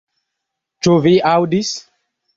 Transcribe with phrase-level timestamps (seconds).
[0.87, 1.73] Ĉu vi aŭdis